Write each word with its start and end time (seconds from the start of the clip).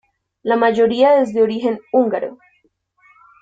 La 0.41 0.55
mayoría 0.55 1.21
es 1.21 1.31
de 1.31 1.43
origen 1.43 1.79
húngaro. 1.93 2.39